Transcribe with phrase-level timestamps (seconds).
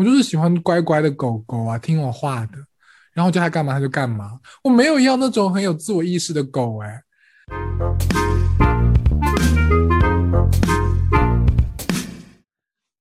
[0.00, 2.56] 我就是喜欢乖乖的狗狗啊，听我话的，
[3.12, 4.40] 然后叫它干嘛它就干嘛。
[4.64, 7.02] 我没有要那种很有自我意识的狗哎。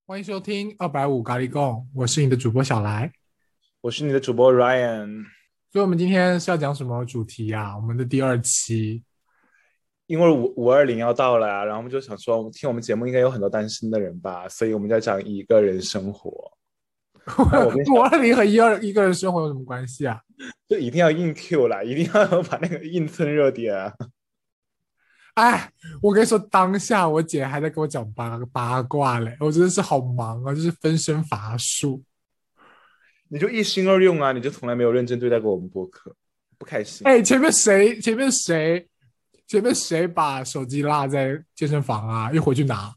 [0.06, 3.10] 欢迎收听二百五咖喱贡，我是你的主播小来，
[3.80, 5.24] 我是你的主播 Ryan。
[5.72, 7.78] 所以，我们今天是要讲什么主题呀？
[7.78, 9.02] 我们的第二期，
[10.08, 16.59] 因为五五二零要到了啊，然后我们就想说，听我们节目应该有很多单身的人吧，所以我们在讲一个人生活。
[17.38, 20.20] 五二零和一二一个人生活有什么关系啊？
[20.68, 23.94] 就一定要硬 Q 了，一定要把那个硬蹭热点。
[25.36, 25.72] 哎，
[26.02, 32.04] 我跟你说，当下我姐还在跟我讲八八卦嘞，我真的是好忙啊，就是分身乏术。
[33.30, 36.16] 你就一心二用啊，你就从来没有认真对待过我们播客，
[36.58, 37.08] 不开心。
[37.08, 38.00] 哎，前面谁？
[38.00, 38.88] 前面谁？
[39.48, 42.32] 前面谁把手机落在健身房啊？
[42.32, 42.94] 又回去拿，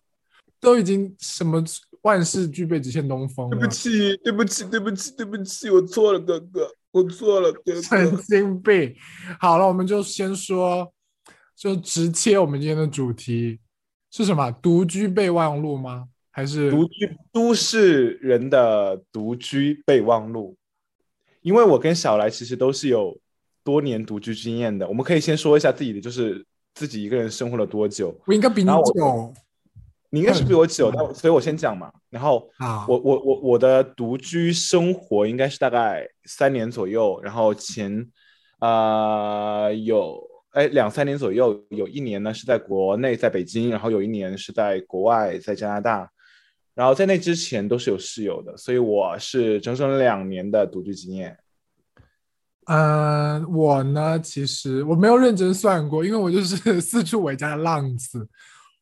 [0.61, 1.63] 都已经什么？
[2.03, 3.51] 万事俱备，只欠东风。
[3.51, 7.83] 对不起，对不起，对不起，对不起，我错了，哥哥，我错了，哥 哥。
[7.83, 8.95] 神经病！
[9.41, 10.93] 好了，我们就先说，
[11.57, 13.59] 就直切我们今天的主题
[14.11, 14.51] 是什么？
[14.51, 16.09] 独居备忘录吗？
[16.31, 20.57] 还是独居都市人的独居备忘录？
[21.43, 23.19] 因为我跟小来其实都是有
[23.63, 26.45] 多年独居经验的，我们可以先说一下自己的，就是
[26.75, 28.19] 自己一个人生活了多久。
[28.27, 29.35] 我应该比你久。
[30.15, 31.91] 你应该是比我久，但所以我先讲嘛。
[32.11, 32.47] 然后，
[32.87, 37.19] 我我我我的独居生活应该是大概三年左右。
[37.23, 38.07] 然后前，
[38.61, 46.07] 呃，有哎两三年左右，有一年呢是在国内，在北京，然后有一年是在国外，在加拿大。
[46.75, 51.39] 然后在那之前都是有室友的，所以我是整整两年的独居经验。
[52.67, 58.29] 嗯，我呢，其实我没有认真算过，因为我就是 四处为家的浪子。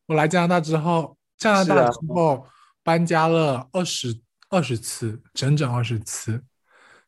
[0.07, 1.17] 我来加拿大之后。
[1.41, 2.47] 加拿大之后
[2.85, 4.15] 搬家了二十
[4.51, 6.41] 二十次，整整二十次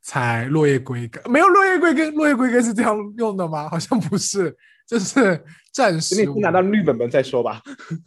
[0.00, 1.22] 才落叶归根。
[1.30, 3.68] 没有落叶归根，落叶归根是这样用的吗？
[3.70, 6.24] 好像不是，就是暂时。
[6.24, 7.62] 等你拿到绿本本再说吧。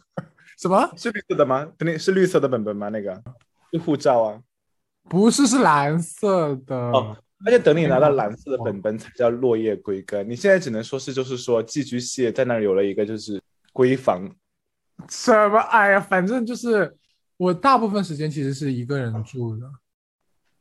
[0.58, 0.90] 什么？
[0.96, 1.64] 是绿色的吗？
[1.78, 2.88] 等你是绿色的本本吗？
[2.88, 3.22] 那个
[3.72, 4.40] 是护照啊？
[5.08, 6.74] 不是，是蓝色的。
[6.74, 10.28] 哦，而且等你拿到蓝色的本本才叫落叶归根。
[10.28, 13.40] 你现在只能说是，就是说寄居蟹在那儿有了一个就是
[13.72, 14.28] 闺房。
[15.08, 15.58] 什么？
[15.58, 16.96] 哎呀，反正就是
[17.36, 19.70] 我大部分时间其实是一个人住的，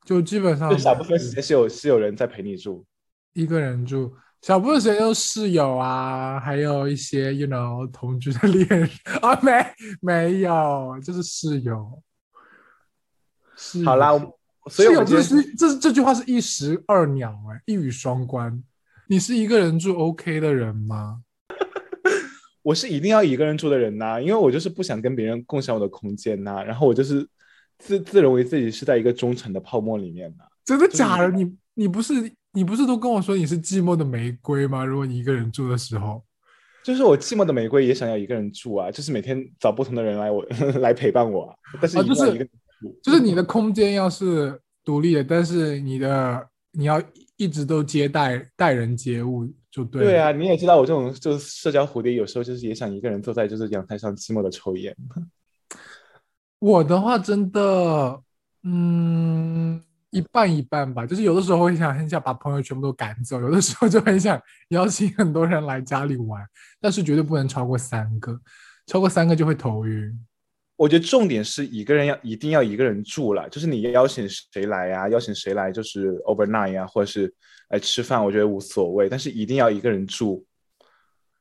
[0.04, 2.86] 就基本上小部分时间是有是有人在陪你住，
[3.34, 8.90] 一个人住，小部分时间就室友啊，还有一些 you know 同居的恋人
[9.22, 9.52] 啊，没
[10.02, 12.02] 没有，就是室友。
[13.86, 14.12] 好啦，
[14.70, 18.62] 所以这是这这句话是一石二鸟哎，一语双关。
[19.08, 21.22] 你是一个人住 OK 的人吗？
[22.66, 26.64] 我是一定要一个人住的人呐，因为我就是不想跟别人共享我的空间呐。
[26.64, 27.24] 然后我就是
[27.78, 30.44] 自自认为自己是在一个忠诚的泡沫里面的。
[30.66, 31.30] 真的假的？
[31.30, 32.14] 你你不是
[32.54, 34.84] 你不是都跟我说你是寂寞的玫瑰吗？
[34.84, 36.24] 如果你一个人住的时候，
[36.84, 40.44] 就是我寂寞的玫瑰也想要一个人住啊，就是每天找不同的人来我
[40.82, 41.56] 来陪伴我啊。
[41.80, 42.50] 但是就是
[43.04, 47.00] 就是你的空间要是独立的，但是你的你要
[47.38, 49.48] 一直都接待待人接物。
[49.76, 54.96] 就对对啊，你也知道我这种就是社交蝴蝶，有时候就是也想一个人坐在就是阳台上寂寞的抽烟。
[56.60, 58.22] 我的话真的，
[58.64, 61.06] 嗯，一半一半吧。
[61.06, 66.42] 就是有的时候会想很想把朋友全部都赶走，有的时候就很想邀请很多人来家里玩，
[66.80, 68.40] 但是绝对不能超过三个，
[68.88, 70.18] 超过三个就会头晕。
[70.78, 75.10] 我觉得重点是一个人要一定要一个人住了，就是你邀请谁来呀？
[75.10, 77.34] 邀请谁来就是 overnight 呀，或者是
[77.70, 79.10] 来吃饭，我觉得无所谓。
[79.10, 80.46] 但是一定要一个人住，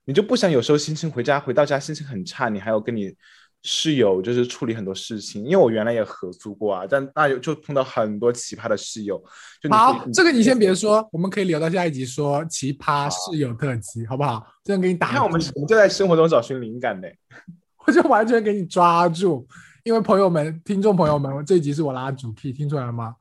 [0.04, 3.14] 你就不想有时候心情回家回到家心情很差，你还要跟你
[3.62, 5.44] 室友就是处理很多事情。
[5.44, 9.22] 因为我原来也合租过啊，但那有就碰到很多奇葩的室友。
[9.70, 14.46] 好，这个你先别说，我们可以留到下一集说奇葩室友特辑，好不好？
[14.62, 15.08] 这样给你打。
[15.08, 17.08] 看我们我们就在生活中找寻灵感呢。
[17.86, 19.46] 我就完全给你抓住，
[19.82, 23.14] 因为朋友们、听众朋友们，这一集是我拉主 key，听出来了吗？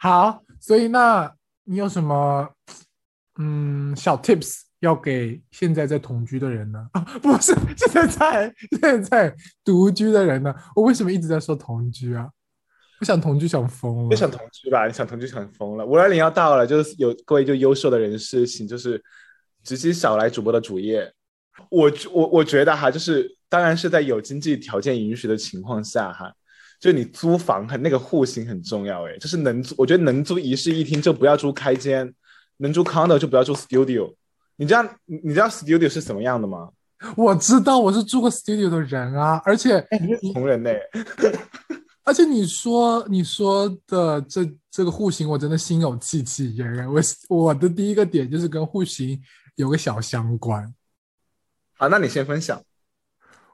[0.00, 1.32] 好，所以那
[1.64, 2.48] 你有什么
[3.38, 6.88] 嗯小 tips 要给现在在同居的人呢？
[6.92, 10.54] 啊，不是现在在现在独居的人呢？
[10.74, 12.28] 我为什么一直在说同居啊？
[12.98, 14.86] 不想同居想疯了，不想同居吧？
[14.86, 15.86] 你想同居想疯了？
[15.86, 19.02] 五二零要到了，就是有各位就优秀的人士，请就是
[19.62, 21.12] 直接少来主播的主页。
[21.70, 23.36] 我我我觉得哈，就是。
[23.52, 26.32] 当然是在有经济条件允许的情况下哈，
[26.82, 32.12] 就你租房很那个户型很重要哎，就是能租，我觉得能租一室一厅就不要租开间，
[32.56, 34.12] 能租 condo 就不要租 studio。
[34.56, 36.70] 你知道你知道 studio 是什么样的吗？
[37.16, 40.70] 我知道，我是住过 studio 的人啊，而且你是穷人呢。
[42.02, 46.92] 而且你说你说的这这个户型，我真的心有戚戚焉。
[46.92, 49.22] 我我的第一个点就是跟户型
[49.54, 50.74] 有个小相关。
[51.78, 52.60] 好，那你先分享。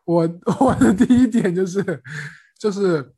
[0.05, 0.27] 我
[0.61, 2.03] 我的第一点就是
[2.59, 3.13] 就是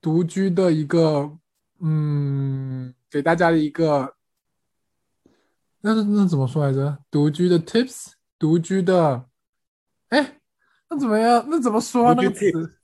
[0.00, 1.38] 独居的一个
[1.80, 4.14] 嗯，给大家的一个
[5.80, 6.98] 那那怎么说来着？
[7.10, 9.26] 独居的 tips，独居的
[10.08, 10.40] 哎，
[10.90, 11.44] 那怎么样？
[11.48, 12.78] 那怎么说那个词？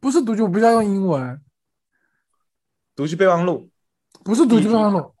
[0.00, 1.40] 不是独居，我不是要用英文。
[2.94, 3.70] 独居备忘录，
[4.24, 5.14] 不是独居备忘录，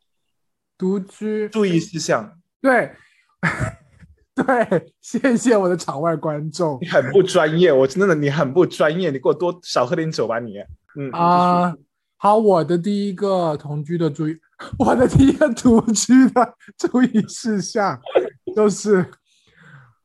[0.76, 2.40] 独居注意事项。
[2.60, 2.92] 对，
[4.34, 6.78] 对，谢谢我的场外观众。
[6.80, 9.10] 你很不专业，我真的，你很不专业。
[9.10, 10.54] 你给我多少喝点酒吧，你。
[10.96, 11.74] 嗯啊，
[12.16, 14.38] 好，我的第一个同居的注意，
[14.78, 18.00] 我的第一个同居的注意事项
[18.56, 19.10] 就是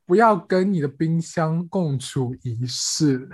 [0.06, 3.30] 不要跟你的冰箱共处一室。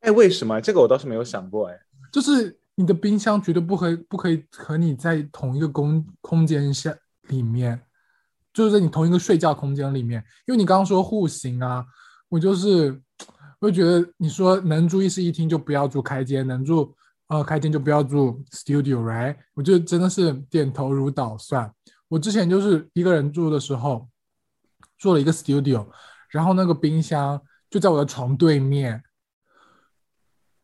[0.00, 0.60] 哎，为什么？
[0.60, 1.78] 这个我倒是没有想过哎，
[2.12, 6.94] 就是你的冰箱绝对不可以不可以和你在同一个空空间下
[7.28, 7.80] 里面，
[8.54, 11.84] 就是在你同一个睡觉空间里面，因为你刚刚说户型啊，
[12.28, 12.98] 我就是
[13.62, 16.92] 我就觉得你说能住一室一厅就不要住开间，能住
[17.28, 19.36] 呃开间就不要住 studio，right？
[19.54, 21.72] 我就真的是点头如捣蒜。
[22.08, 24.08] 我之前就是一个人住的时候，
[24.98, 25.86] 做了一个 studio，
[26.28, 29.00] 然后那个冰箱就在我的床对面。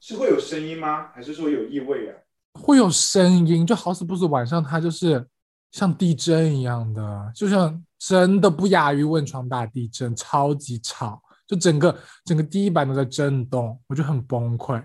[0.00, 1.12] 是会有声音吗？
[1.14, 2.16] 还是说有异味啊？
[2.54, 5.24] 会有声音，就好死不死晚上它就是
[5.70, 14.80] 像地震一样的，就像真的不亚于汶川大地震，超级吵，就整个整个地板都在震动，我就很崩溃。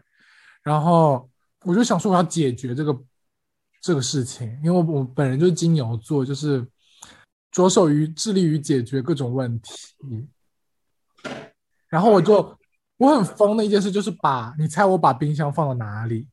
[0.63, 1.29] 然后
[1.65, 2.99] 我就想说我要解决这个
[3.81, 6.67] 这个事情，因为我我本人就是金牛座，就是
[7.51, 9.73] 着手于致力于解决各种问题。
[11.89, 12.57] 然后我就。
[12.97, 16.25] 我很疯的一件事就是把你猜我把冰箱放到哪里？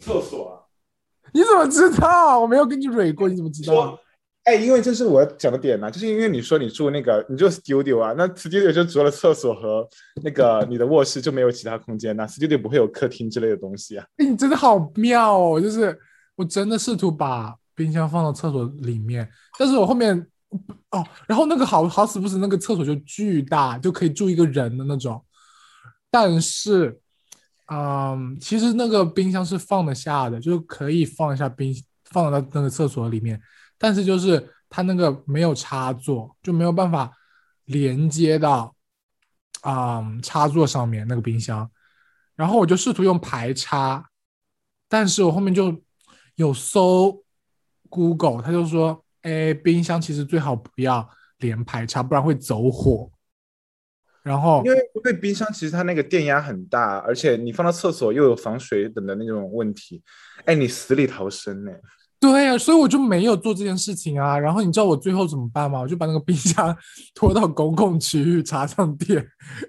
[0.00, 0.66] 厕所啊？
[1.32, 2.40] 你怎么知道？
[2.40, 3.96] 我没有跟你蕊过，你怎么知道？
[4.44, 9.88] 哎，因为这是我讲的点呢，就是因为你说你住那个，你就 studio 啊，那 studio 就除了厕所和
[10.22, 14.04] 那个你的卧室就没有其他空间，那 studio 不会有客厅之类的东西啊？
[14.18, 15.58] 哎，你真的好妙哦！
[15.58, 15.98] 就是
[16.36, 19.26] 我真的试图把冰箱放到厕所里面，
[19.58, 20.14] 但是我后面
[20.90, 25.24] 哦，然后那个好好死不死，那个厕所就巨大，就可以住一个人的那种。
[26.10, 27.00] 但是，
[27.72, 31.74] 嗯，其实那个冰箱是放得下的，就可以放一下冰，
[32.10, 33.40] 放到那个厕所里面。
[33.78, 37.12] 但是就是它那个没有插座，就没有办法
[37.66, 38.74] 连接到，
[39.66, 41.70] 嗯，插座上面那个冰箱。
[42.36, 44.10] 然后我就试图用排插，
[44.88, 45.80] 但是我后面就
[46.34, 47.24] 有搜
[47.88, 53.10] Google，他就说，哎，冰箱其实最好不要连排插，不然会走火。
[54.24, 60.02] 然后，因为因为冰箱其实它那个电压很大，而且你放到厕所又有防水等的那种问题，
[60.46, 61.70] 哎，你死里逃生呢？
[62.24, 64.38] 对呀，所以我就没有做这件事情啊。
[64.38, 65.80] 然后你知道我最后怎么办吗？
[65.80, 66.74] 我就把那个冰箱
[67.14, 69.22] 拖到公共区域插上电，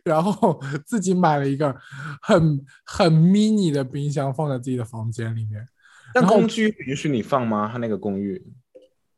[0.05, 1.75] 然后自己买了一个
[2.21, 5.65] 很很 mini 的冰箱放在自己的房间里面。
[6.13, 7.69] 但公寓允许你放吗？
[7.69, 8.41] 他那个公寓，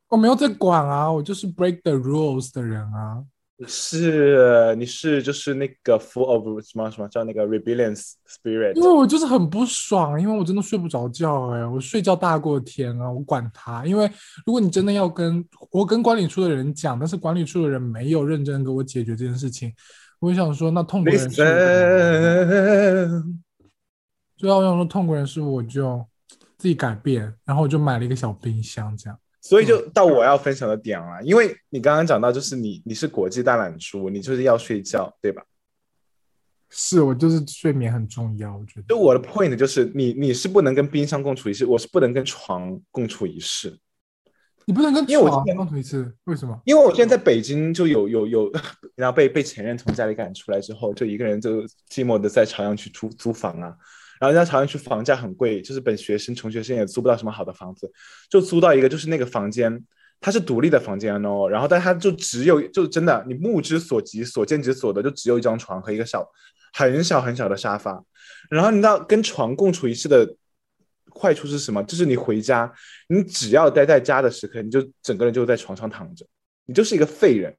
[0.08, 3.22] 我没有在管啊，我就是 break the rules 的人啊。
[3.66, 8.74] 是，你是就是那个 full of 什么什么叫那个 rebellion spirit？
[8.74, 13.84] 因为我就是很不爽，因为我真的睡不着觉哎，我睡觉大过天啊，我管他。
[13.84, 14.08] 因为
[14.46, 19.74] 如果你真的要跟我跟管理处的人讲，但是管理处的人没有认真给我解决这件事情，
[20.20, 21.42] 我想说那痛苦人是，
[24.36, 26.06] 最后我想说痛苦人是我就
[26.56, 29.18] 自己改变，然后我就买了一个小冰箱这样。
[29.40, 35.42] 所以就到我要分享的点了，因为你刚刚讲到，就是你你是国际大懒猪，你就是要睡觉，对吧？
[36.70, 38.82] 是我就是睡眠很重要，我觉得。
[38.88, 43.78] 就我的 point 就是你你是不能跟冰箱共处一室，我是不能跟床共处一室。
[44.66, 46.60] 你不能跟床共处一室，为什么？
[46.66, 48.52] 因为我现在在北京就有有有，
[48.96, 53.74] 然后被被前任从家里赶出来之后，就一个人就寂寞的在朝阳区租租房啊。
[54.20, 57.90] 然后人家朝阳区房价很贵，就是本学生、穷学生也租不到什么好的房子，
[58.28, 59.84] 就租到一个，就是那个房间，
[60.20, 61.48] 它是独立的房间哦。
[61.48, 66.26] 然后，但它就只有，就真的你目之所及、所见即所得，就只有一张床和一个小、
[66.72, 68.02] 很小很小的沙发。
[68.50, 70.34] 然后你知道跟床共处一室的
[71.14, 71.82] 坏处是什么？
[71.84, 72.72] 就是你回家，
[73.08, 76.26] 你只要待在家的时刻，你就整个人就在床上躺着，
[76.66, 77.56] 你就是一个废人。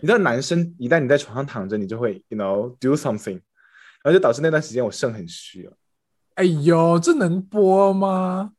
[0.00, 3.40] 你知道，男生一旦你在床上躺着，你就会，you know do something。
[4.02, 5.72] 然后就导致那段时间我肾很虚了。
[6.34, 8.52] 哎呦，这能播吗？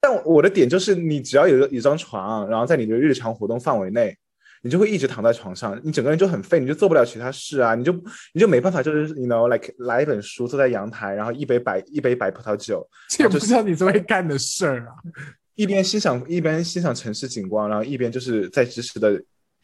[0.00, 4.16] 但我的点就是，你只要有一张床，然后在你的日常活动范围内，
[4.62, 7.92] 你就会一直躺在床上，你整个人就很废，你就做不了其他事啊，你就
[8.32, 14.94] 你就没办法，就是 you know like 来一本书，坐在阳台，然后一杯白一杯白葡萄酒，这也不是你这会干的事儿啊。
[15.54, 19.22] 一边欣赏一边欣赏城市景观，然后一边就是在知识的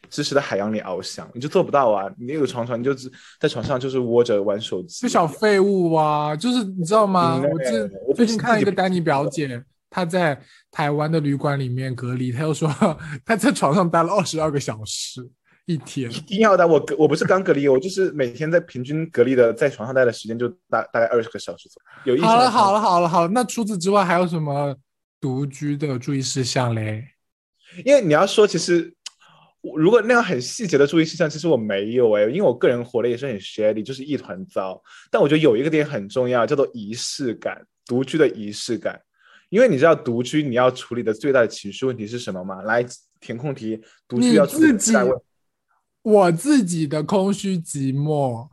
[0.09, 2.09] 知识的海洋里翱翔，你就做不到啊！
[2.17, 3.11] 你那个床床，你就只
[3.41, 6.33] 在床上就是窝着玩手机，就小废物啊！
[6.33, 7.41] 就是你知道吗？
[7.43, 10.39] 嗯我最我最近看了一个丹尼表姐，她在
[10.71, 12.69] 台湾的旅馆里面隔离，她又说
[13.25, 15.29] 她在床上待了二十二个小时
[15.65, 16.09] 一天。
[16.09, 16.65] 一定要的。
[16.65, 22.15] 我隔我不是刚隔离，我就是每天在平均隔离的在床上待的时间就大大概二十个小时左右。
[22.15, 24.73] 有一好了好，了好了好了，那除此之外还有什么
[25.19, 27.03] 独居的注意事项嘞？
[27.83, 28.93] 因为你要说其实。
[29.67, 34.81] 我如果那样很细节的注意事项，其实我没有哎、因为我个人活的也是很 shady，就是一团糟。
[35.11, 38.99] 但我觉得有一个点很重要，叫做仪式感，独居的仪式感。
[39.49, 42.61] 因为你知道独居你要处理的最大的情绪问题是什么吗？
[42.63, 42.85] 来
[43.19, 45.21] 填空题，独居要处理自己的最大问，
[46.03, 48.47] 我自己的空虚寂寞。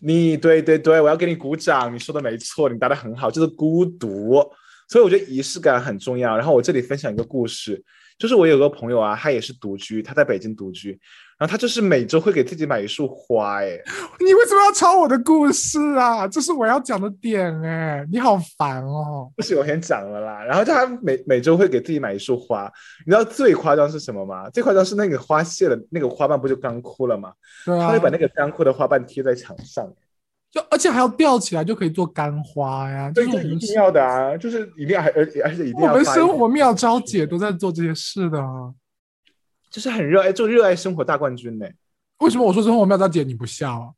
[0.00, 4.34] 你对对对，我要给你鼓掌，你说的没错，你答的很好，就是孤独。
[4.88, 6.36] 所以我觉得仪式感很重要。
[6.36, 7.82] 然后我这里分享一个故事，
[8.20, 10.90] 就是我有个朋友啊，他也是独居，他在北京独居，
[11.38, 13.80] 然后他就是每周会给自己买一束花，哎，
[14.18, 16.28] 你为什么要抄我的故事啊？
[16.28, 19.32] 这是我要讲的点哎、你好烦哦。
[19.34, 20.44] 不行，我先讲了啦。
[20.44, 22.70] 然后他每每周会给自己买一束花，
[23.06, 24.50] 你知道最夸张是什么吗？
[24.50, 27.32] 最夸张是那个花谢了，那个花瓣不就干枯了吗？
[27.64, 29.90] 对啊他会，把那个干枯的花瓣贴在墙上。
[30.50, 33.10] 就而且还要吊起来就可以做干花呀。
[33.12, 38.72] 就对，是一定要的啊，就是一定要，而而且一定要我们生活妙招姐都在做这些事的啊。
[39.70, 41.66] 就是很热爱，做热爱生活大冠军呢。
[42.18, 43.88] 为什么我说生活妙招姐你不笑啊？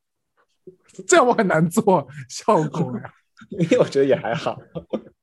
[1.07, 3.11] 这样我很难做效果呀。
[3.59, 4.55] 因为我觉得也还好。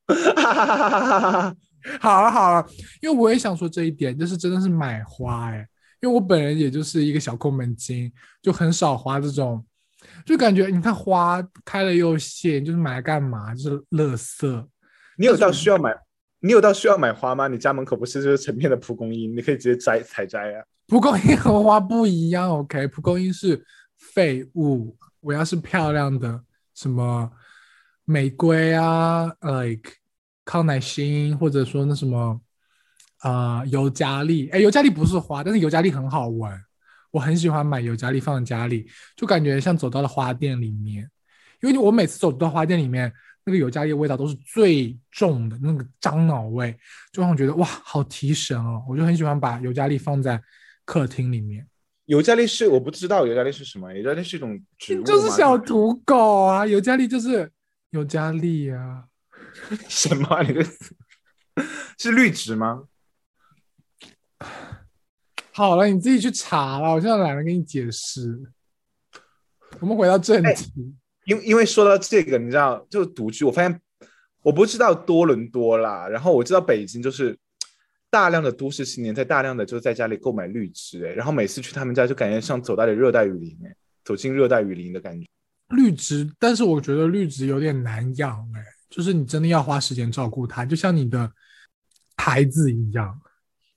[0.08, 1.56] 哈哈哈哈哈哈！
[2.00, 2.66] 好了好了，
[3.00, 5.66] 因为我也想说这一点，就是真的是买花哎、
[6.00, 9.64] 因为我本人也就是一个小抠门精，就很少花这种，
[10.24, 13.54] 就感觉你看花开了又谢，就是买来干嘛？
[13.54, 14.66] 就是垃圾。
[15.16, 15.94] 你有到需要买，
[16.40, 17.48] 你有到需要买花吗？
[17.48, 20.64] 你家门口不是就是成片的蒲公英，你可以直接摘采摘啊。
[20.86, 22.86] 蒲公英和花不一样，OK？
[22.88, 23.64] 蒲公英是
[23.98, 26.42] 废物，我要是漂亮的
[26.74, 27.30] 什么
[28.04, 29.92] 玫瑰啊，like
[30.44, 32.40] 康乃馨，或者说那什么
[33.18, 36.50] 啊、呃尤加利，哎，尤加利不是花，但是尤加利很好闻，
[37.10, 41.08] 我很喜欢买尤加利放在家里，就感觉像走到了花店里面，
[41.60, 43.12] 因为我每次走到花店里面，
[43.44, 46.76] 那个尤加利的味道都是最重的那个樟脑味，
[47.12, 48.84] 就让我觉得哇，好提神哦！
[48.88, 50.40] 我就很喜欢把尤加利放在
[50.84, 51.66] 客厅里面，
[52.06, 55.02] 尤加利是我不知道尤加利是什么，尤加利是一种植物？
[55.02, 57.50] 就是小土狗啊，尤加利就是
[57.90, 59.04] 尤加利啊，
[59.88, 60.42] 什么啊？
[60.42, 60.64] 你这
[61.98, 62.84] 是绿植吗？
[65.52, 68.40] 好了，你自己去查了，我现在懒得跟你解释。
[69.80, 70.72] 我们回到正哎题，
[71.24, 73.80] 因因为说到这个，你知道，就独居，我发现
[74.42, 77.36] 我不知道多伦多啦，然后我知道北京就是
[78.08, 85.26] 大量的都市青年在大量的就是在家里购买绿植，哎，然后每次去他们家就感觉像走到了热带雨林，哎，走进热带雨林的感觉。
[85.68, 91.30] 绿植，但是我觉得绿植有点难养，哎，就是你真的要花时间照顾它，就像你的
[92.16, 93.20] 孩子一样。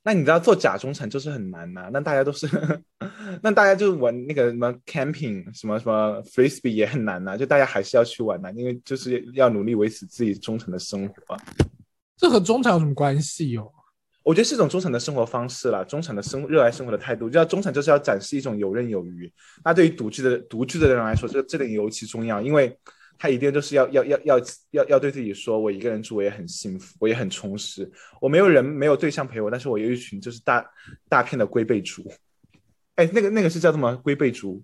[0.03, 2.45] 那你知道做假中产就是很难呐、那大家都是，
[3.41, 11.41] 那大家就玩那个什么 camping，什么什么 frisbee 也很难呐、就大家还是要去玩呐、因为就是要努力维持自己忠诚的生活啊。
[12.17, 13.71] 这和中产有什么关系哦？
[14.23, 17.29] 我觉得是一种中产的生活方式啦，中产的生热爱生活的态度。
[17.29, 19.29] 就要中产就是要展示一种游刃有余。
[19.65, 22.77] 那对于独居的独居的人来说，这这点尤其重要，因为
[23.23, 24.39] 他一定就是要要要要
[24.71, 27.89] 要要对自己说，我一个人住我也很幸福，我也很充实。
[28.19, 30.69] 我没有人没有对象陪我，但是我有一群就是大
[31.07, 32.03] 大片的龟背竹。
[32.95, 34.61] 哎，那个那个是叫什么龟背竹？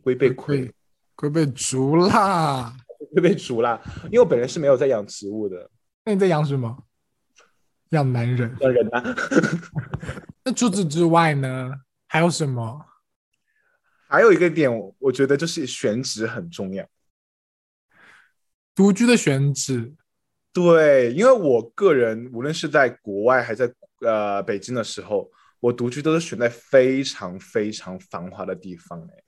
[0.00, 0.72] 龟背龟
[1.14, 2.74] 龟背竹啦。
[3.12, 3.78] 龟背竹啦。
[4.04, 5.70] 因为我本人是没有在养植物的，
[6.06, 6.84] 那你在养什么？
[7.90, 8.56] 养男人。
[8.60, 9.04] 养人啊。
[10.44, 11.70] 那除此之外呢？
[12.06, 12.86] 还有什么？
[14.08, 16.88] 还有一个点，我觉得就是选址很重要。
[18.78, 19.92] 独居的选址，
[20.52, 23.68] 对，因为我个人无论是在国外还在
[24.02, 29.24] 呃北京的时候，我独居都是选在非常非常繁华的地方哎。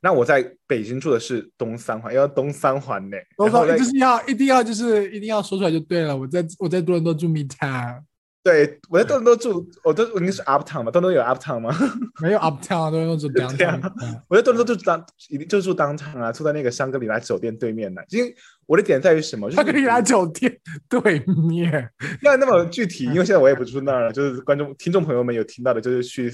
[0.00, 3.18] 那我在北京住的是东三环，要东三环呢。
[3.36, 6.16] 我说就是要一定要就是一定要说出来就对了。
[6.16, 8.00] 我在我在多伦多住 Midtown，
[8.42, 11.76] 对，我在多伦多住，我都我应该是 Uptown 嘛，多伦多有 Uptown 吗？
[12.22, 13.92] 没有 Uptown，多伦多住 Downtown。
[14.28, 18.04] 我在多伦多就住当一定就住 Downtown 啊，住在那个香格里拉酒店对面的。
[18.10, 18.34] 因为
[18.66, 19.48] 我的点在于什么？
[19.48, 20.54] 就是香格里拉酒店
[20.88, 21.88] 对面，
[22.22, 24.12] 那那么具体，因为现在我也不住那儿了。
[24.14, 26.30] 就是观众、听众朋友们有听到的，就是去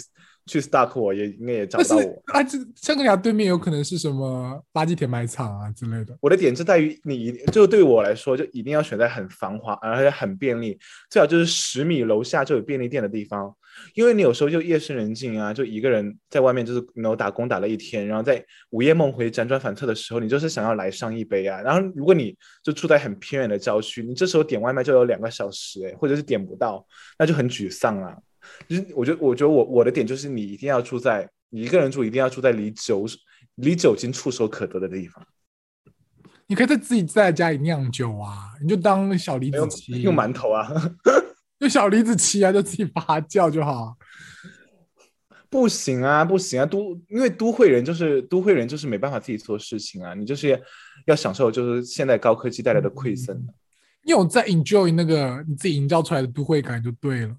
[0.46, 2.22] 去 stalk 我也应该也找到我。
[2.32, 6.16] 啊，这香格里拉对面有可能是什么垃圾填埋场啊之类的。
[6.20, 10.78] 我的点就在于你一，就对我来说，就一定要选在很繁华而且很便利，
[11.10, 13.54] 最好就是十米楼下就有便利店的地方。
[13.94, 21.60] 因为你有时候就夜深人静啊，就一个人在外面就是然后打工打了一天，然后在午夜梦回辗转反侧的时候，你就是想要来上一杯啊。
[21.60, 26.86] 然后如果你就住在很偏远的郊区，你这时候点外卖就有两个小时哎，或者是点不到，
[27.18, 28.16] 那就很沮丧啊。
[28.68, 33.06] 就是我觉得，我觉得我我的点就是你一定要住在你一个人住，一定要住在离酒
[33.56, 35.24] 离酒精触手可得的地方。
[36.48, 40.68] 你可以在自己在家里酿酒啊，你就当小李子柒，用馒头啊，
[41.62, 43.96] 就小李子柒啊，就自己发酵就好。
[45.48, 50.60] 不行啊，不行啊，都因为都会人就是都会人就是没办法自己做事情啊，你就是
[51.06, 53.46] 要享受就是现在高科技带来的馈赠。
[54.02, 57.36] 你有在 enjoy 那个你自己营造出来的都会感就对了。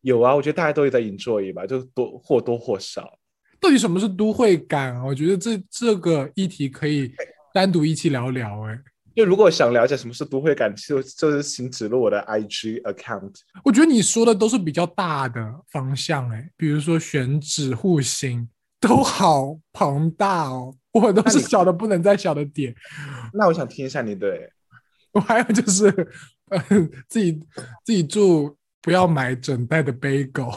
[0.00, 3.16] 有啊，我觉得大家都有在 enjoy 吧，就多或多或少。
[3.60, 5.04] 到底什么是都会感啊？
[5.04, 7.12] 我觉得这这个议题可以
[7.54, 8.80] 单独一起聊聊、欸。
[9.10, 13.34] 哎，就如果想了解什么是都会感，就就是请指路我的 IG account。
[13.64, 15.40] 我觉得你说的都是比较大的
[15.70, 18.48] 方向、欸，哎，比如说选址、户型，
[18.80, 20.74] 都好庞大哦。
[20.92, 22.74] 我都是小的不能再小的点。
[23.32, 24.50] 那我想听一下你对，
[25.14, 25.86] 我还有就是，
[26.48, 26.60] 呃，
[27.08, 27.32] 自己
[27.84, 30.52] 自己住不要买整袋的 bagel，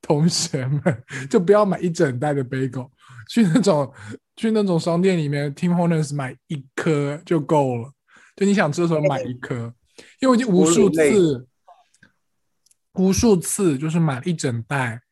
[0.00, 2.88] 同学们就不要买一整袋的 bagel，
[3.28, 3.92] 去那种
[4.36, 7.92] 去那种商店里面，Tim Hortons 买一颗就够了。
[8.34, 9.72] 就你想吃的时候买一颗，
[10.20, 11.46] 因为我已经无数次、
[12.94, 15.02] 无数次就是买了一整袋，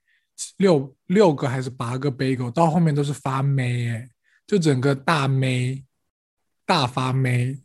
[0.57, 4.09] 六六个还是八个 bagel，到后面都是发霉、欸，
[4.47, 5.85] 就整个大霉，
[6.65, 7.61] 大发霉。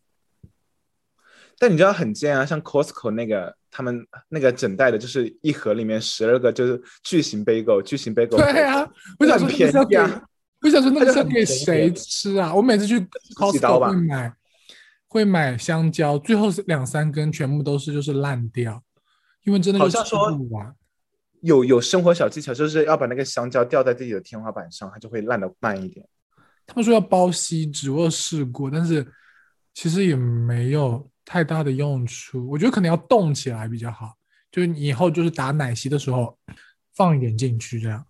[1.58, 8.36] 但你知道很贱啊，像 Costco 那个，他们那个整袋的，就是一盒里面十二个，就是巨型 bagel，巨型 bagel。
[8.36, 8.86] 对啊，
[9.20, 10.22] 我想说便宜啊，
[10.66, 12.54] 我想说那个是给谁吃啊？
[12.54, 13.00] 我每次去
[13.36, 14.34] Costco 会买，
[15.08, 18.82] 会买香蕉，最后是两三根全部都是就是烂掉，
[19.44, 20.36] 因为真的好像说
[21.42, 26.04] 有有生活小技巧，就是要把那个香蕉吊在自己的天花板上，它就会烂的慢一点。
[26.66, 29.06] 他们说要包锡纸，我有试过，但是
[29.76, 32.50] 其实也没有太大的用处。
[32.50, 34.16] 我觉得可能要冻起来比较好，
[34.52, 36.36] 就是你以后就是打奶昔的时候
[36.96, 38.04] 放一点进去这样。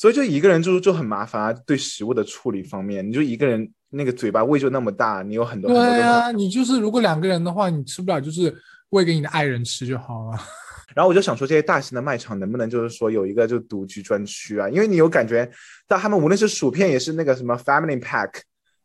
[0.00, 8.50] 所以就一个人住就很麻烦，对食物的处理方面，你就一个人那个嘴巴胃就那么大，你有很多对啊，你就是如果两个人的话，你吃不了，就是
[8.88, 10.38] 喂给你的爱人吃就好了。
[10.96, 14.70] 然后我就想说，这些大型的卖场能不能就是说有一个就独居专区啊？
[14.70, 15.46] 因为你有感觉
[15.86, 18.30] 到他们无论是薯片也是那个什么 family pack，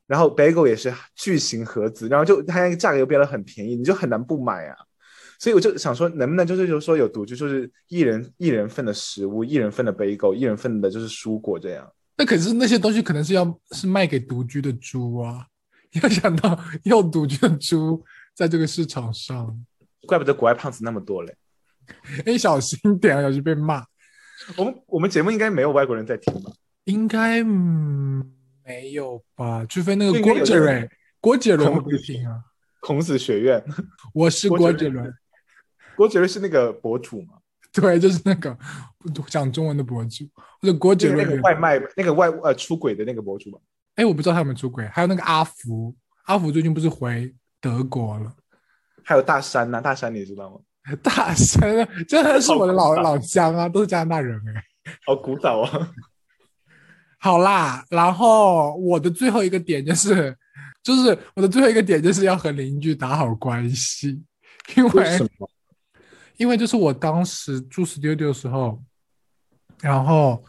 [0.08, 4.76] 然后 bagel 也是巨型盒子，然后就它那个价格又变得很便宜，你就很难不买啊。
[5.40, 11.92] 所以我就想说，能不能就是就是说有独居，就是一人一人份的食物，一人份的 bagel，一人份的就是蔬果这样。
[12.18, 15.46] 那可是那些东西可能是要是卖给独居的猪啊！
[16.02, 19.66] 要想到要独居的猪在这个市场上，
[20.08, 21.36] 怪不得国外胖子那么多嘞。
[22.26, 23.84] 哎，小心点，小心被骂。
[24.58, 26.52] 我们我们节目应该没有外国人在听吧？
[26.86, 28.32] 应该、嗯、
[28.66, 29.66] 没有吧？
[29.66, 32.44] 除非那个郭杰伦，郭杰伦会听啊？
[32.82, 33.64] 孔子学院，
[34.14, 35.14] 我是郭杰伦。
[35.96, 37.36] 郭杰伦是那个博主吗？
[37.72, 38.58] 对，就是那个
[39.28, 40.26] 讲中文的博主，
[40.62, 43.60] 或者郭杰伦那个外卖那个外呃出轨的那个博主吧？
[43.96, 44.86] 哎，我不知道他有没有出轨。
[44.88, 48.34] 还有那个阿福，阿福最近不是回德国了？
[49.04, 50.60] 还有大山呐、啊，大山你知道吗？
[51.02, 55.92] 大山啊，真的是我的老老乡啊，都是加拿大人哎、欸，好古早啊！
[57.18, 60.36] 好啦，然后我的最后一个点就是，
[60.84, 64.24] 就是我的最后一个点就是要和邻居打好关系，
[64.76, 65.50] 因为为什么？
[66.38, 68.82] 因为就是我当时住 studio 的时候，
[69.82, 70.44] 然后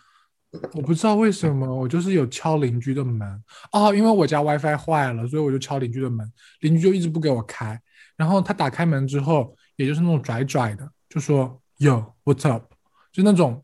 [0.73, 7.81] 我不知道为什么我就是有敲邻居的门哦，因为我家 WiFi 坏了，所以我就敲邻居的门，邻居就一直不给我开，
[8.17, 9.57] 然后他打开门之后。
[9.77, 12.65] 也就是那种拽拽的，就说 Yo What's up，
[13.13, 13.63] 就那种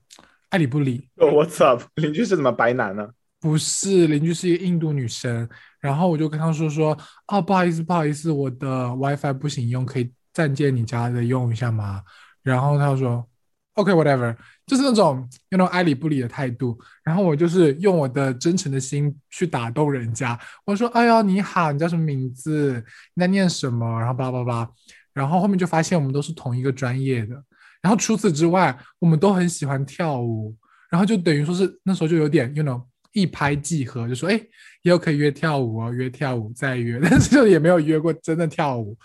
[0.51, 1.09] 爱理不理。
[1.17, 3.09] Yo What's up，邻居是怎么白男呢？
[3.41, 5.49] 不是，邻居是一个印度女生。
[5.81, 6.95] 然后我就跟她说说，
[7.29, 12.03] 哦，不好意思，不好意思，我的 WiFi 不行用，可以暂借你家的用一下吗？
[12.43, 13.27] 然后他说
[13.75, 16.79] OK，whatever，、okay, 就是那种那种爱理不理的态度。
[17.03, 20.39] 然后我就是用我的真诚的心去打动人家。
[20.65, 22.85] 我说，哎呦，你好，你叫什么名字？
[23.15, 23.99] 你在念什么？
[23.99, 24.71] 然后叭叭叭。
[25.15, 27.35] 然后后面就发现我们都是同一个专业的，
[27.83, 30.57] 然后除此之外，我们都很喜欢跳舞，
[30.89, 34.41] 然后就等于说是那时候就有点，you know，一拍即合，就说哎，
[34.81, 38.97] 以后可以约跳舞哦，约跳舞再约， 但是就也没有约过真的跳舞。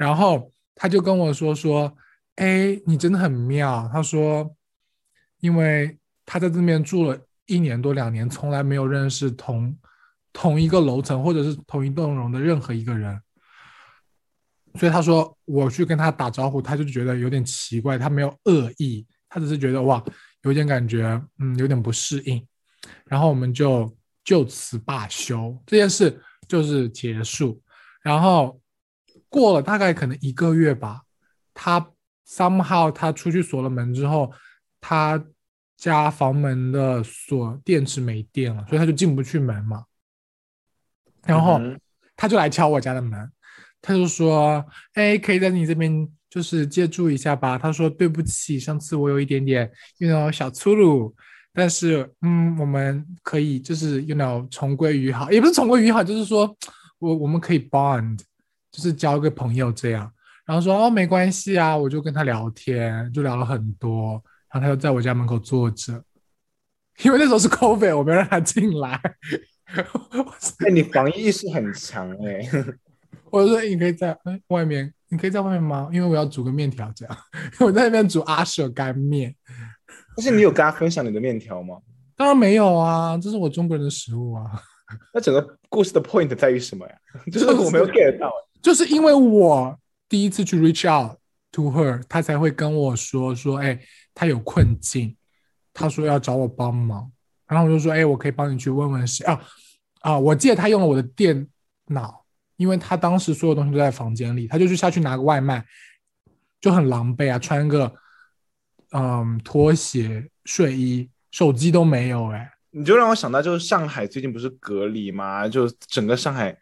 [0.00, 1.94] 然后他就跟我说说，
[2.36, 3.86] 哎，你真的很妙。
[3.92, 4.56] 他说，
[5.40, 9.76] 因为他在这边住了一年多两年，从来没有认识同
[10.32, 13.20] 同一个楼层或者是同一栋楼的任何一个人。
[14.76, 20.02] 所以他说我去跟他打招呼，他就觉得有点奇怪，他没有恶意，他只是觉得哇，
[20.44, 22.42] 有点感觉，嗯，有点不适应。
[23.04, 27.60] 然后我们就就此罢休，这件事就是结束。
[28.00, 28.58] 然后
[29.30, 31.00] 过了大概可能一个月吧，
[31.54, 31.80] 他
[32.28, 34.30] somehow 他出去锁了门之后，
[34.80, 35.24] 他
[35.76, 39.84] 家房门的锁电池没电了，所以他就进不去门嘛。
[41.24, 41.60] 然后
[42.16, 43.30] 他就来敲我家的门，
[43.80, 44.64] 他就说
[44.94, 51.14] ：“哎，可以在你这边就是借住一下吧。”他说：“对不起，上次我有一点点，you know 小粗鲁。”
[51.52, 56.56] 但是，嗯，我们可以就是，you know，重归于好，也不是重归于好，就是说
[57.00, 58.20] 我我们可以 bond，
[58.70, 60.10] 就是交个朋友这样。
[60.46, 64.22] 然后说哦，没关系啊，我就跟他聊天，就聊了很多。
[64.52, 66.02] 然后他就在我家门口坐着，
[67.04, 69.00] 因为那时候是 COVID，我没有让他进来。
[69.66, 72.40] 哎，你防疫意识很强哎。
[73.30, 74.16] 我说你可以在
[74.48, 75.88] 外面，你可以在外面吗？
[75.92, 77.16] 因为我要煮个面条这样，
[77.60, 79.32] 我在那边煮阿舍干面。
[80.16, 81.76] 但是你有跟他分享你的面条吗？
[82.16, 84.50] 当然没有啊，这是我中国人的食物啊。
[85.14, 86.94] 那整个故事的 point 在于什么呀？
[87.30, 91.16] 就是我没有 get 到，就是因为我第一次去 reach out
[91.52, 93.80] to her，她才会跟我说说，哎，
[94.14, 95.16] 她有困境，
[95.72, 97.10] 她说要找我帮忙，
[97.46, 99.40] 然后我就说，哎，我可以帮你去问问谁啊
[100.00, 100.18] 啊！
[100.18, 101.46] 我记得他用了我的电
[101.86, 102.24] 脑，
[102.56, 105.64] 因为他当时所有东西都在房间里，他就去下去拿个外卖，
[106.60, 107.94] 就很狼狈啊，穿个。
[108.92, 115.46] 嗯，拖鞋、睡衣、手机都没有哎，你就让我想到，就是上海最近不是隔离吗？
[115.46, 116.58] 就整个上海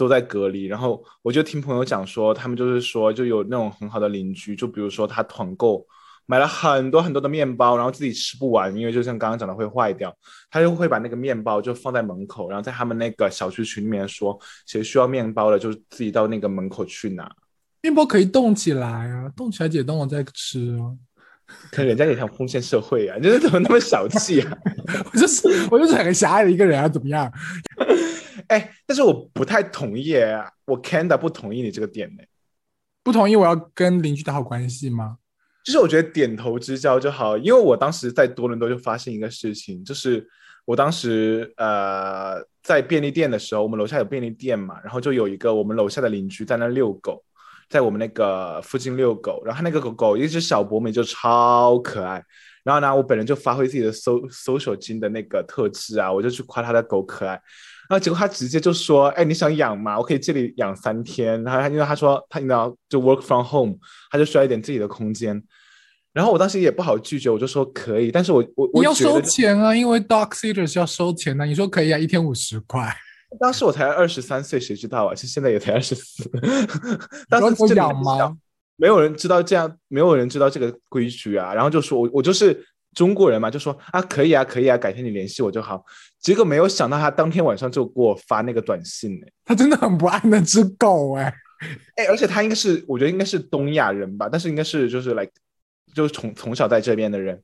[0.00, 5.86] 都在隔离，然后我就听朋友讲说，他们就是说，就有那种很好的邻居，就比如说他团购
[6.24, 10.16] 买了很多很多的面包，然后自己吃不完，因为就像刚刚讲的会坏掉，
[10.50, 17.30] 他就会把那个面包就放在门口，然后在他们那个小区群里面说，谁需要面包了，就自己到那个门口去拿。
[17.82, 20.96] 面包可以冻起来啊，冻起来解冻了再吃啊。
[21.72, 23.16] 可人家也想奉献社会啊！
[23.20, 24.56] 你这怎么那么小气啊？
[25.12, 27.28] 我就是我就是很狭隘的一个人啊，怎么样？
[28.50, 30.14] 哎，但是我不太同意，
[30.64, 32.22] 我 Kanda 不同意你这个点呢。
[33.02, 35.16] 不同意我要跟邻居打好关系吗？
[35.64, 40.26] 就是我觉得点头之交就好，因为我当时在多伦多就发现一个事情，就是
[40.64, 47.24] 我当时呃在便利店的时候，我们楼下有便利店嘛，然后就有一个我们楼下的邻居在那遛狗。
[47.68, 52.20] 在我们那个附近遛狗，然后那个狗狗一只小博美就超可爱，
[52.64, 57.40] 然后呢，我本人就发挥自己的搜搜手精的那个特质啊，我就去夸他的狗可爱，
[57.90, 59.98] 然后结果他直接就说，哎，你想养吗？
[59.98, 63.74] 我可以这里养三天，然后他因为他说他你知道就 work from home，
[64.12, 65.42] 他就需要一点自己的空间，
[66.12, 72.96] 然后我当时也不好拒绝，我就说可以，但是我我你要收钱啊，因为 dog sitter 是要收钱的，你说可以啊，一天五十块。
[73.40, 75.14] 当时我才二十三岁，谁知道啊？
[75.14, 76.30] 其实现在也才二十四。
[77.28, 78.36] 当时我养吗？
[78.76, 81.52] 没有人知道这样，没有人知道这个规矩啊。
[81.52, 85.84] 然后就说，我我就是中国人嘛，就说啊，可以啊，可以啊，改天你联系我就好。
[86.18, 89.26] 结果没有想到，他当天晚上就给我发那个短信呢。
[89.44, 91.32] 他真的很不爱那只狗哎
[91.96, 95.28] 哎，而且他应该是，我觉得应该是东亚人吧，但是应该是就是来，
[95.94, 97.34] 就是从从小在这边的人。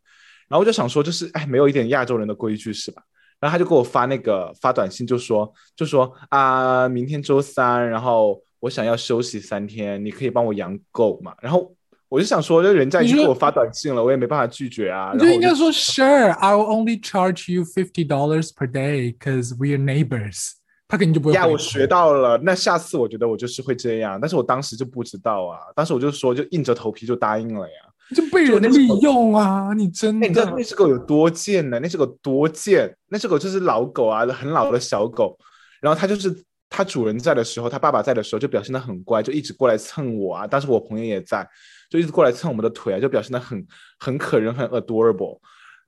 [0.49, 3.03] 然后我就想说，就是哎，没有一点亚洲人的规矩是吧？
[3.39, 11.35] 然后他就给我发那个发短信，就说就说啊，明天周三，然后我想要休息三天，你可以帮我养狗嘛？
[11.43, 11.75] 然后
[12.09, 15.13] 我就想说，就人家已经给我发短信了，我也没办法拒绝啊。
[15.15, 20.53] 你就应该说，Sure，I will only charge you fifty dollars per day because we are neighbors。
[20.89, 21.35] 他肯定就不会。
[21.35, 27.75] 呀，我学到了，那下次我觉得我就是会这样，但是我当时就不知道啊，当时我就说就硬着头皮就答应了呀。
[28.15, 29.73] 就被人利用啊！
[29.77, 30.29] 你真的？
[30.29, 31.81] 你知道那只狗有多贱呢？
[31.81, 32.89] 那只狗多贱！
[33.09, 35.37] 那只狗就是老狗啊，很老的小狗。
[35.81, 36.33] 然后它就是
[36.77, 40.47] 它主人在的时候，它爸爸在的时候就表现的很乖，就一直过来蹭我啊。
[40.47, 41.49] 当时我朋友也在，
[41.89, 43.67] 就一直过来蹭我们的腿啊，就表现的很
[43.99, 45.39] 很可人，很 adorable。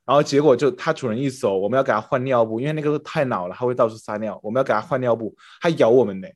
[0.06, 4.40] 然后结果就它主人一走，我们要给它换尿布，因为那个太老了，它会到处撒尿。
[4.42, 6.28] 我们要给它换尿布，它咬我们呢。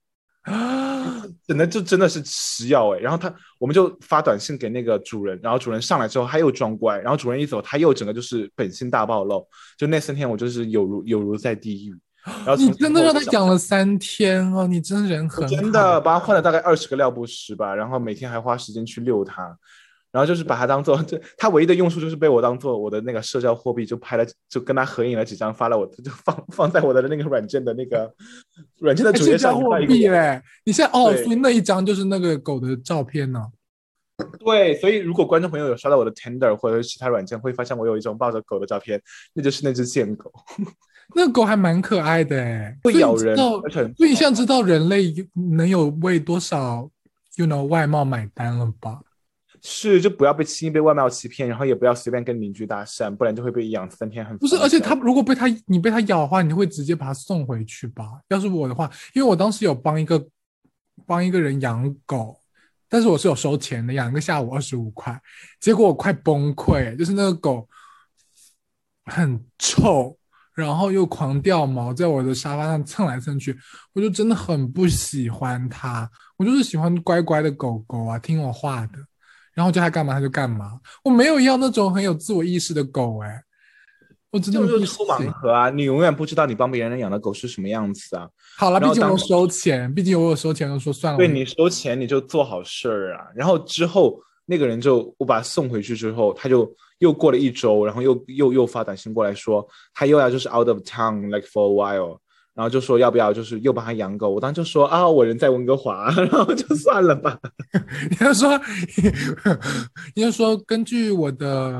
[0.43, 11.97] 啊， 真的就真的是吃药哎，然后他我们就发短信给那个主人，然后主人上来之后他又装乖，然后主人一走他又整个就是本性大暴露，就那三天我就是有如有如在地狱。
[12.25, 19.57] 然后你真的让他养了三天哦，你真人很真的把他换了大概二十个尿不湿吧，然后每天还花时间去遛它。
[20.13, 28.15] 然后就是把它当做， 这它唯一的用处就是被我当做我的那个社交货币，就拍了，就跟他合影了几张，发了我，就放放在我的那个软件的那个
[28.81, 29.55] 软件的主页上。
[29.55, 33.43] 社交货币嘞，你现在哦，所以那一张就是那个狗的照片呢。
[34.39, 39.01] 对，所以如果观众朋友有刷到我的 Tender 或者是其他软件，会发现我有一种抱着狗的照片，
[39.33, 40.31] 那就是那只贱狗。
[41.14, 45.14] 那个狗还蛮可爱的哎，会咬人，而且所以你现在知道人类
[45.57, 46.90] 能有为多少
[47.37, 49.01] ，you know 外貌买单了吧？
[49.64, 54.37] 是，就不要被轻易被外貌欺骗，然后也不要随便跟邻居搭讪，不然就会被养三天很。
[54.38, 58.20] 不是，而且它如果被它你被它咬的话，你会直接把它送回去吧？
[58.29, 60.27] 要是我的话，因为我当时有帮一个
[61.07, 62.40] 帮一个人养狗，
[62.88, 65.16] 但是我是有收钱的，养一个下午二十五块，
[65.61, 67.68] 结果我快崩溃，就是那个狗
[69.05, 70.16] 很臭，
[70.55, 73.57] 然后又狂掉毛，在我的沙发上蹭来蹭去，
[73.95, 76.11] 我就真的很不喜欢它。
[76.37, 78.99] 我就是喜欢乖乖的狗狗啊，听我话的。
[79.55, 83.43] 然后叫它干嘛它就干嘛，我没有要那种很有自我意识的狗哎，
[84.31, 85.69] 我真的就是抽盲盒啊！
[85.69, 88.27] 你永远不知道你帮别人养的狗是什么样子啊。
[88.57, 91.19] 好了，毕竟我收钱，毕竟我有收钱，就说算了。
[91.19, 93.27] 对你收钱你就做好事儿啊。
[93.35, 96.65] 然后之后那个人就我把他送回去之后，他就
[97.03, 102.19] 又过了一周，然后又又又发短信过来说他又要就是 out of town like for a while。
[102.55, 107.41] 然后就说要不要就是又帮他养狗，我当时就说啊，我人在温哥华， 然后就算了吧。
[108.11, 108.61] 你就说，
[110.15, 111.75] 你就说根据我的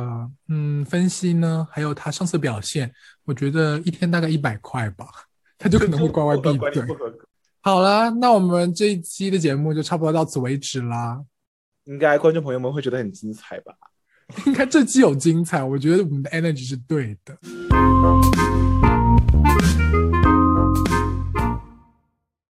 [0.49, 2.91] 嗯分析呢，还有他上次表现，
[3.27, 5.07] 我觉得一天大概一百块吧，
[5.59, 6.83] 他就可能会乖乖闭嘴。
[7.61, 11.21] 好了，那我们这一期的节目就差不多到此为止啦。
[11.85, 13.75] 应该观众朋友们会觉得很精彩吧？
[14.47, 17.37] 应该这期有精彩，我觉得我们的 energy 是对的。